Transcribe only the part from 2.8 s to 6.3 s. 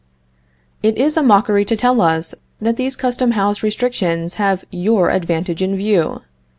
Custom House restrictions have your advantage in view.